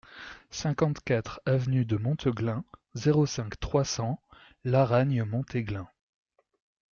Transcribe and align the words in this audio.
cinquante-quatre 0.49 1.41
avenue 1.45 1.85
de 1.85 1.95
Monteglin, 1.95 2.63
zéro 2.95 3.27
cinq, 3.27 3.59
trois 3.59 3.83
cents, 3.83 4.19
Laragne-Montéglin 4.63 5.87